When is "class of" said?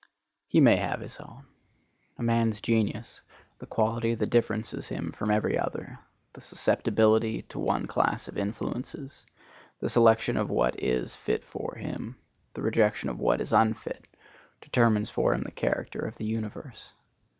7.85-8.35